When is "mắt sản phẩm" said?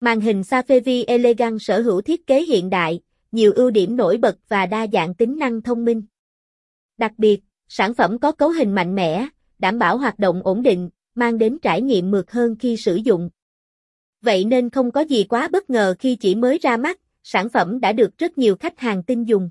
16.76-17.80